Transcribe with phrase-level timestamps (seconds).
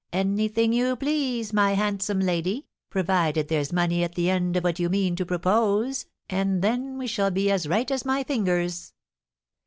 [0.11, 4.89] "Anything you please, my handsome lady, provided there's money at the end of what you
[4.89, 8.93] mean to propose, and then we shall be as right as my fingers."